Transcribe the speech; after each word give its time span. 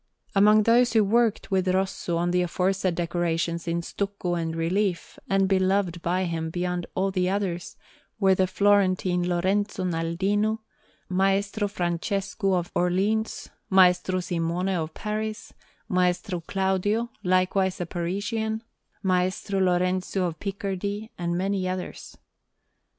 Among 0.33 0.63
those 0.63 0.93
who 0.93 1.03
worked 1.03 1.51
with 1.51 1.67
Rosso 1.67 2.17
on 2.17 2.31
the 2.31 2.41
aforesaid 2.41 2.95
decorations 2.95 3.67
in 3.67 3.83
stucco 3.83 4.33
and 4.33 4.55
relief, 4.55 5.19
and 5.29 5.47
beloved 5.47 6.01
by 6.01 6.23
him 6.23 6.49
beyond 6.49 6.87
all 6.95 7.11
the 7.11 7.29
others, 7.29 7.77
were 8.19 8.33
the 8.33 8.47
Florentine 8.47 9.29
Lorenzo 9.29 9.83
Naldino, 9.83 10.61
Maestro 11.09 11.67
Francesco 11.67 12.53
of 12.53 12.71
Orleans, 12.73 13.51
Maestro 13.69 14.21
Simone 14.21 14.69
of 14.69 14.91
Paris, 14.95 15.53
Maestro 15.87 16.41
Claudio, 16.47 17.11
likewise 17.23 17.79
a 17.79 17.85
Parisian, 17.85 18.63
Maestro 19.03 19.59
Lorenzo 19.59 20.23
of 20.25 20.39
Picardy, 20.39 21.11
and 21.19 21.37
many 21.37 21.67
others. 21.69 22.17